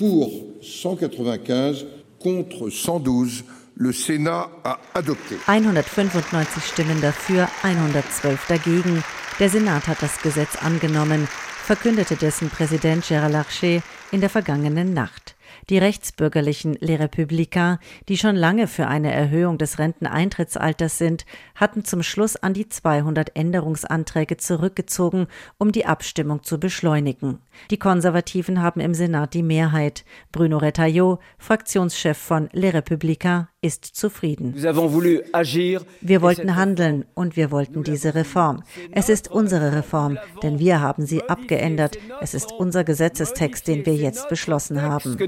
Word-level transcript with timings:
Pour 0.00 0.32
195 0.62 1.84
contre 2.18 2.70
112 2.70 3.44
Le 3.76 3.92
Sénat 3.92 4.48
a 4.64 4.78
adopté. 4.94 5.36
195 5.46 6.64
Stimmen 6.64 6.98
dafür, 7.02 7.46
112 7.62 8.46
dagegen. 8.48 9.04
Der 9.38 9.50
Senat 9.50 9.88
hat 9.88 10.00
das 10.00 10.22
Gesetz 10.22 10.56
angenommen, 10.56 11.28
verkündete 11.66 12.16
dessen 12.16 12.48
Präsident 12.48 13.04
Gérard 13.04 13.28
Larcher 13.28 13.82
in 14.10 14.22
der 14.22 14.30
vergangenen 14.30 14.94
Nacht. 14.94 15.36
Die 15.68 15.78
rechtsbürgerlichen 15.78 16.74
Les 16.80 16.98
Républicains, 16.98 17.78
die 18.08 18.16
schon 18.16 18.36
lange 18.36 18.66
für 18.66 18.86
eine 18.86 19.12
Erhöhung 19.12 19.58
des 19.58 19.78
Renteneintrittsalters 19.78 20.98
sind, 20.98 21.26
hatten 21.54 21.84
zum 21.84 22.02
Schluss 22.02 22.36
an 22.36 22.54
die 22.54 22.68
200 22.68 23.36
Änderungsanträge 23.36 24.36
zurückgezogen, 24.36 25.26
um 25.58 25.72
die 25.72 25.86
Abstimmung 25.86 26.42
zu 26.42 26.58
beschleunigen. 26.58 27.38
Die 27.70 27.78
Konservativen 27.78 28.62
haben 28.62 28.80
im 28.80 28.94
Senat 28.94 29.34
die 29.34 29.42
Mehrheit. 29.42 30.04
Bruno 30.32 30.58
Retailleau, 30.58 31.18
Fraktionschef 31.38 32.18
von 32.18 32.48
Les 32.52 32.74
Républicains, 32.74 33.46
ist 33.62 33.84
zufrieden. 33.84 34.54
Wir 34.54 36.22
wollten 36.22 36.56
handeln 36.56 37.04
und 37.14 37.36
wir 37.36 37.50
wollten 37.50 37.82
diese 37.82 38.14
Reform. 38.14 38.62
Es 38.92 39.10
ist 39.10 39.30
unsere 39.30 39.74
Reform, 39.76 40.18
denn 40.42 40.58
wir 40.58 40.80
haben 40.80 41.04
sie 41.04 41.22
abgeändert. 41.28 41.98
Es 42.22 42.32
ist 42.32 42.52
unser 42.52 42.84
Gesetzestext, 42.84 43.68
den 43.68 43.84
wir 43.84 43.94
jetzt 43.94 44.30
beschlossen 44.30 44.80
haben. 44.80 45.18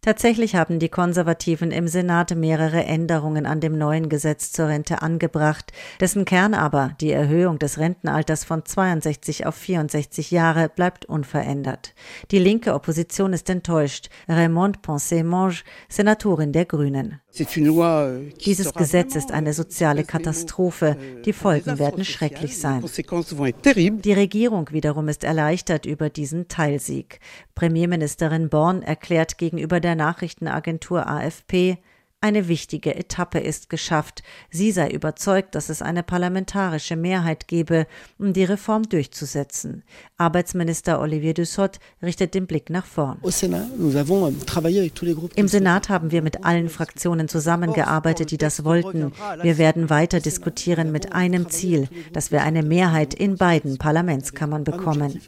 Tatsächlich 0.00 0.54
haben 0.54 0.78
die 0.78 0.88
Konservativen 0.88 1.72
im 1.72 1.88
Senat 1.88 2.34
mehrere 2.34 2.84
Änderungen 2.84 3.44
an 3.44 3.60
dem 3.60 3.76
neuen 3.76 4.08
Gesetz 4.08 4.52
zur 4.52 4.68
Rente 4.68 5.02
angebracht, 5.02 5.72
dessen 6.00 6.24
Kern 6.24 6.54
aber, 6.54 6.96
die 7.02 7.10
Erhöhung 7.10 7.58
des 7.58 7.78
Rentenalters 7.78 8.44
von 8.44 8.64
62 8.64 9.44
auf 9.44 9.56
64 9.56 10.30
Jahre, 10.30 10.70
bleibt 10.70 11.04
unverändert. 11.04 11.94
Die 12.30 12.38
linke 12.38 12.72
Opposition 12.72 13.34
ist 13.34 13.50
enttäuscht. 13.50 14.08
Raymond 14.26 14.80
Poncet-Monge, 14.80 15.56
Senatorin 15.88 16.52
der 16.52 16.64
Grünen. 16.64 17.20
Euh, 17.38 18.30
Dieses 18.44 18.72
Gesetz 18.72 19.14
ist 19.14 19.32
eine 19.32 19.52
soziale 19.52 20.04
Katastrophe. 20.04 20.96
Die 21.24 21.32
Folgen 21.32 21.78
werden 21.78 22.04
schrecklich 22.04 22.58
sein. 22.58 22.82
Die 22.84 24.12
Regierung 24.12 24.70
wiederum 24.72 25.08
ist 25.08 25.24
erleichtert 25.24 25.86
über 25.86 26.08
diesen 26.08 26.48
Teilsieg. 26.48 27.20
Premierministerin 27.54 28.48
Born 28.48 28.82
erklärt 28.82 29.38
gegenüber 29.38 29.80
der 29.80 29.96
Nachrichtenagentur 29.96 31.06
AFP, 31.06 31.78
eine 32.26 32.48
wichtige 32.48 32.96
Etappe 32.96 33.38
ist 33.38 33.70
geschafft. 33.70 34.24
Sie 34.50 34.72
sei 34.72 34.90
überzeugt, 34.90 35.54
dass 35.54 35.68
es 35.68 35.80
eine 35.80 36.02
parlamentarische 36.02 36.96
Mehrheit 36.96 37.46
gebe, 37.46 37.86
um 38.18 38.32
die 38.32 38.42
Reform 38.42 38.82
durchzusetzen. 38.88 39.84
Arbeitsminister 40.16 41.00
Olivier 41.00 41.34
Dussopt 41.34 41.78
richtet 42.02 42.34
den 42.34 42.48
Blick 42.48 42.68
nach 42.68 42.84
vorn. 42.84 43.18
Euh, 43.22 44.88
Im 45.36 45.48
Senat 45.48 45.88
haben 45.88 46.10
wir 46.10 46.22
mit 46.22 46.44
allen 46.44 46.68
Fraktionen 46.68 47.28
zusammengearbeitet, 47.28 48.32
die 48.32 48.38
das 48.38 48.64
wollten. 48.64 49.12
Wir 49.42 49.56
werden 49.56 49.88
weiter 49.88 50.18
diskutieren 50.18 50.90
mit 50.90 51.12
einem 51.12 51.48
Ziel, 51.48 51.88
dass 52.12 52.32
wir 52.32 52.42
eine 52.42 52.64
Mehrheit 52.64 53.14
in 53.14 53.36
beiden 53.36 53.78
Parlamentskammern 53.78 54.64
bekommen. 54.64 55.20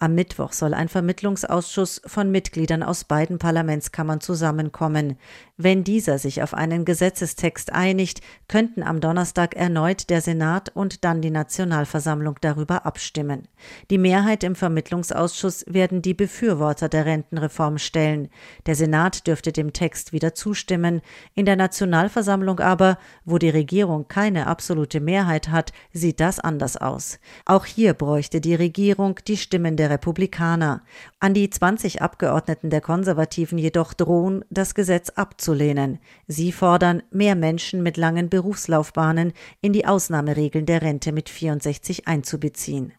Am 0.00 0.14
Mittwoch 0.16 0.52
soll 0.52 0.74
ein 0.74 0.88
Vermittlungsausschuss 0.88 2.02
von 2.04 2.32
Mitgliedern 2.32 2.82
aus 2.82 3.04
beiden 3.04 3.38
Parlamentskammern 3.38 4.20
zusammenkommen. 4.20 5.16
Wenn 5.62 5.84
dieser 5.84 6.18
sich 6.18 6.42
auf 6.42 6.54
einen 6.54 6.86
Gesetzestext 6.86 7.72
einigt, 7.72 8.22
könnten 8.48 8.82
am 8.82 9.00
Donnerstag 9.00 9.54
erneut 9.54 10.08
der 10.08 10.22
Senat 10.22 10.70
und 10.74 11.04
dann 11.04 11.20
die 11.20 11.30
Nationalversammlung 11.30 12.36
darüber 12.40 12.86
abstimmen. 12.86 13.46
Die 13.90 13.98
Mehrheit 13.98 14.42
im 14.42 14.54
Vermittlungsausschuss 14.54 15.66
werden 15.68 16.00
die 16.00 16.14
Befürworter 16.14 16.88
der 16.88 17.04
Rentenreform 17.04 17.76
stellen. 17.76 18.30
Der 18.64 18.74
Senat 18.74 19.26
dürfte 19.26 19.52
dem 19.52 19.74
Text 19.74 20.14
wieder 20.14 20.34
zustimmen. 20.34 21.02
In 21.34 21.44
der 21.44 21.56
Nationalversammlung 21.56 22.60
aber, 22.60 22.98
wo 23.26 23.36
die 23.36 23.50
Regierung 23.50 24.08
keine 24.08 24.46
absolute 24.46 25.00
Mehrheit 25.00 25.48
hat, 25.50 25.72
sieht 25.92 26.20
das 26.20 26.40
anders 26.40 26.76
aus. 26.76 27.18
Auch 27.44 27.66
hier 27.66 27.94
bräuchte 27.94 28.40
die 28.40 28.54
Regierung 28.54 29.18
die 29.26 29.36
Stimmen 29.36 29.76
der 29.76 29.90
Republikaner. 29.90 30.82
An 31.18 31.34
die 31.34 31.50
20 31.50 32.00
Abgeordneten 32.00 32.70
der 32.70 32.80
Konservativen 32.80 33.58
jedoch 33.58 33.92
drohen, 33.92 34.44
das 34.50 34.74
Gesetz 34.74 34.99
abzulehnen. 35.08 35.98
Sie 36.26 36.52
fordern, 36.52 37.02
mehr 37.10 37.34
Menschen 37.34 37.82
mit 37.82 37.96
langen 37.96 38.28
Berufslaufbahnen 38.28 39.32
in 39.62 39.72
die 39.72 39.86
Ausnahmeregeln 39.86 40.66
der 40.66 40.82
Rente 40.82 41.12
mit 41.12 41.30
64 41.30 42.06
einzubeziehen. 42.06 42.92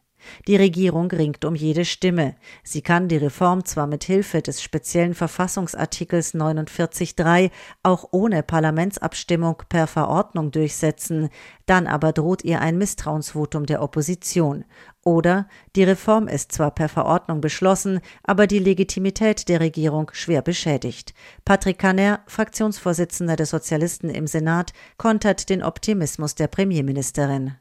Die 0.47 0.56
Regierung 0.56 1.09
ringt 1.12 1.45
um 1.45 1.56
jede 1.56 1.85
Stimme. 1.85 2.35
Sie 2.63 2.81
kann 2.81 3.07
die 3.07 3.17
Reform 3.17 3.66
zwar 3.66 3.88
mit 3.88 4.03
Hilfe 4.03 4.41
des 4.41 4.62
speziellen 4.62 5.13
Verfassungsartikels 5.13 6.34
49.3 6.34 7.51
auch 7.84 8.09
ohne 8.12 8.44
Parlamentsabstimmung 8.44 9.63
per 9.69 9.88
Verordnung 9.88 10.51
durchsetzen, 10.51 11.29
dann 11.66 11.88
aber 11.88 12.12
droht 12.12 12.44
ihr 12.44 12.62
ein 12.62 12.78
Misstrauensvotum 12.78 13.66
der 13.66 13.81
Opposition. 13.81 14.66
Oder 15.03 15.47
die 15.75 15.84
Reform 15.84 16.28
ist 16.28 16.51
zwar 16.51 16.69
per 16.69 16.88
Verordnung 16.88 17.41
beschlossen, 17.41 18.01
aber 18.23 18.45
die 18.45 18.59
Legitimität 18.59 19.50
der 19.50 19.59
Regierung 19.59 20.12
schwer 20.13 20.44
beschädigt. 20.44 21.16
Patrick 21.44 21.79
Caner, 21.79 22.19
Fraktionsvorsitzender 22.28 23.35
der 23.35 23.47
Sozialisten 23.47 24.09
im 24.09 24.28
Senat, 24.28 24.73
kontert 24.97 25.50
den 25.50 25.63
Optimismus 25.63 26.35
der 26.35 26.47
Premierministerin. 26.47 27.53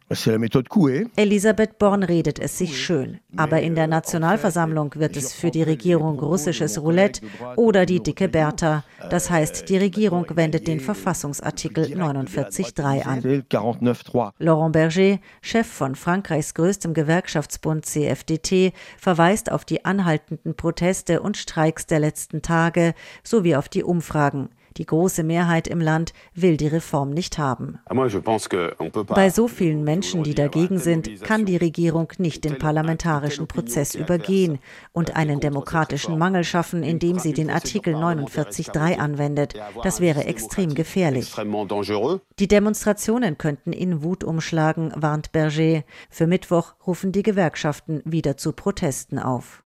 Elisabeth 1.16 1.78
Born 1.78 2.02
redet 2.02 2.38
es 2.38 2.58
sich 2.58 2.78
schön, 2.78 3.20
aber 3.36 3.60
in 3.60 3.74
der 3.74 3.86
Nationalversammlung 3.86 4.94
wird 4.96 5.16
es 5.16 5.32
für 5.32 5.50
die 5.50 5.62
Regierung 5.62 6.18
russisches 6.18 6.82
Roulette 6.82 7.22
oder 7.56 7.86
die 7.86 8.02
dicke 8.02 8.28
Bertha. 8.28 8.84
Das 9.08 9.30
heißt, 9.30 9.68
die 9.70 9.78
Regierung 9.78 10.26
wendet 10.34 10.68
den 10.68 10.80
Verfassungsartikel 10.80 11.84
49.3 11.86 13.02
an. 13.04 13.44
Laurent 14.38 14.72
Berger, 14.72 15.18
Chef 15.40 15.66
von 15.66 15.94
Frankreichs 15.94 16.52
größtem 16.52 16.92
Gewerkschaftsbund 17.30 17.86
CFDT, 17.86 18.72
verweist 18.98 19.52
auf 19.52 19.64
die 19.64 19.84
anhaltenden 19.84 20.56
Proteste 20.56 21.20
und 21.20 21.36
Streiks 21.36 21.86
der 21.86 22.00
letzten 22.00 22.42
Tage 22.42 22.94
sowie 23.22 23.54
auf 23.54 23.68
die 23.68 23.84
Umfragen. 23.84 24.50
Die 24.76 24.86
große 24.86 25.22
Mehrheit 25.22 25.68
im 25.68 25.80
Land 25.80 26.12
will 26.34 26.56
die 26.56 26.68
Reform 26.68 27.10
nicht 27.10 27.38
haben. 27.38 27.78
Bei 29.06 29.30
so 29.30 29.48
vielen 29.48 29.84
Menschen, 29.84 30.22
die 30.22 30.34
dagegen 30.34 30.78
sind, 30.78 31.22
kann 31.22 31.44
die 31.44 31.56
Regierung 31.56 32.12
nicht 32.18 32.44
den 32.44 32.58
parlamentarischen 32.58 33.46
Prozess 33.46 33.94
übergehen 33.94 34.58
und 34.92 35.16
einen 35.16 35.40
demokratischen 35.40 36.18
Mangel 36.18 36.44
schaffen, 36.44 36.82
indem 36.82 37.18
sie 37.18 37.32
den 37.32 37.50
Artikel 37.50 37.94
49.3 37.94 38.98
anwendet. 38.98 39.54
Das 39.82 40.00
wäre 40.00 40.24
extrem 40.24 40.74
gefährlich. 40.74 41.34
Die 42.38 42.48
Demonstrationen 42.48 43.38
könnten 43.38 43.72
in 43.72 44.02
Wut 44.02 44.24
umschlagen, 44.24 44.92
warnt 44.96 45.32
Berger. 45.32 45.82
Für 46.08 46.26
Mittwoch 46.26 46.74
rufen 46.86 47.12
die 47.12 47.22
Gewerkschaften 47.22 48.02
wieder 48.04 48.36
zu 48.36 48.52
Protesten 48.52 49.18
auf. 49.18 49.64